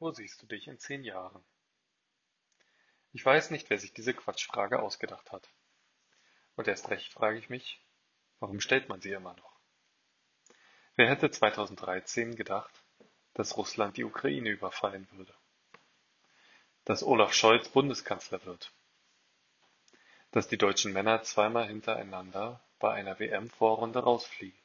[0.00, 1.44] Wo siehst du dich in zehn Jahren?
[3.12, 5.46] Ich weiß nicht, wer sich diese Quatschfrage ausgedacht hat.
[6.56, 7.78] Und erst recht frage ich mich,
[8.38, 9.60] warum stellt man sie immer noch?
[10.96, 12.72] Wer hätte 2013 gedacht,
[13.34, 15.34] dass Russland die Ukraine überfallen würde?
[16.86, 18.72] Dass Olaf Scholz Bundeskanzler wird?
[20.30, 24.58] Dass die deutschen Männer zweimal hintereinander bei einer WM-Vorrunde rausfliegen?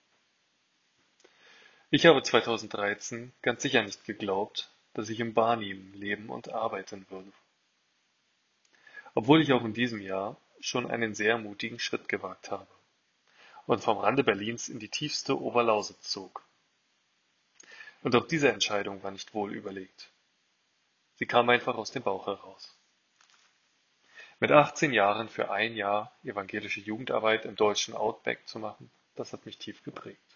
[1.90, 7.32] Ich habe 2013 ganz sicher nicht geglaubt, dass ich im Barnim leben und arbeiten würde.
[9.14, 12.68] Obwohl ich auch in diesem Jahr schon einen sehr mutigen Schritt gewagt habe
[13.68, 16.44] und vom Rande Berlins in die tiefste Oberlausitz zog.
[18.04, 20.12] Und auch diese Entscheidung war nicht wohl überlegt.
[21.16, 22.76] Sie kam einfach aus dem Bauch heraus.
[24.40, 29.46] Mit 18 Jahren für ein Jahr evangelische Jugendarbeit im deutschen Outback zu machen, das hat
[29.46, 30.35] mich tief geprägt.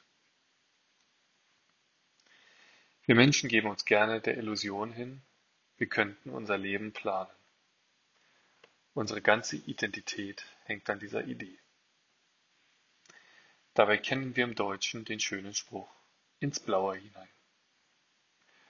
[3.10, 5.24] Wir Menschen geben uns gerne der Illusion hin,
[5.78, 7.32] wir könnten unser Leben planen.
[8.94, 11.58] Unsere ganze Identität hängt an dieser Idee.
[13.74, 15.90] Dabei kennen wir im Deutschen den schönen Spruch
[16.40, 17.30] ins Blaue hinein.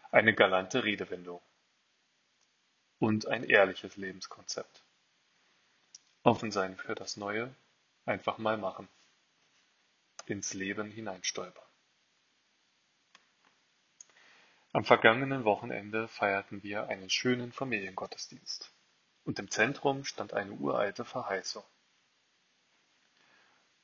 [0.09, 1.41] Eine galante Redewendung
[2.97, 4.85] und ein ehrliches Lebenskonzept.
[6.23, 7.53] Offen sein für das Neue,
[8.05, 8.87] einfach mal machen.
[10.27, 11.68] Ins Leben hineinstolpern.
[14.71, 18.71] Am vergangenen Wochenende feierten wir einen schönen Familiengottesdienst,
[19.23, 21.63] und im Zentrum stand eine uralte Verheißung.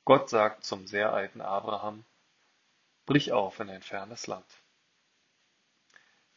[0.04, 2.04] Gott sagt zum sehr alten Abraham,
[3.04, 4.46] Brich auf in ein fernes Land.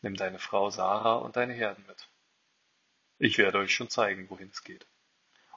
[0.01, 2.09] Nimm deine Frau Sarah und deine Herden mit.
[3.19, 4.87] Ich werde euch schon zeigen, wohin es geht.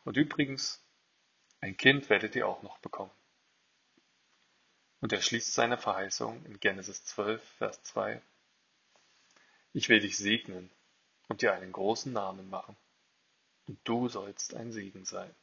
[0.05, 0.85] Und übrigens,
[1.61, 3.13] ein Kind werdet ihr auch noch bekommen.
[5.01, 8.21] Und er schließt seine Verheißung in Genesis 12, Vers 2
[9.73, 10.71] ich will dich segnen
[11.29, 12.77] und dir einen großen Namen machen,
[13.67, 15.35] und du sollst ein Segen sein.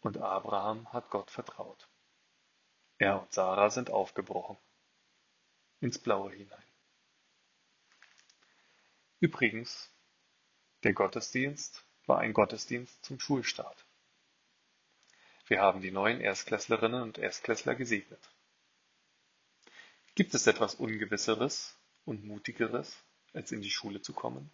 [0.00, 1.88] Und Abraham hat Gott vertraut.
[2.98, 4.56] Er und Sarah sind aufgebrochen
[5.80, 6.64] ins Blaue hinein.
[9.20, 9.90] Übrigens,
[10.82, 13.84] der Gottesdienst war ein Gottesdienst zum Schulstart.
[15.46, 18.30] Wir haben die neuen Erstklässlerinnen und Erstklässler gesegnet.
[20.14, 24.50] Gibt es etwas Ungewisseres und Mutigeres, als in die Schule zu kommen?